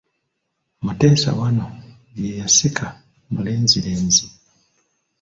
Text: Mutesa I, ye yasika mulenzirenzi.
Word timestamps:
Mutesa 0.85 1.29
I, 1.47 1.49
ye 2.21 2.31
yasika 2.39 2.85
mulenzirenzi. 3.31 4.25